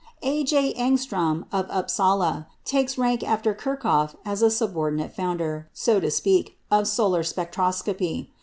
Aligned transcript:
A. 0.23 0.43
J. 0.43 0.73
Ångström 0.73 1.45
of 1.51 1.67
Upsala 1.69 2.47
takes 2.65 2.97
rank 2.97 3.21
after 3.21 3.53
Kirchhoff 3.53 4.15
as 4.25 4.41
a 4.41 4.49
subordinate 4.49 5.15
founder, 5.15 5.69
so 5.73 5.99
to 5.99 6.09
speak, 6.09 6.57
of 6.71 6.87
solar 6.87 7.21
spectroscopy. 7.21 8.29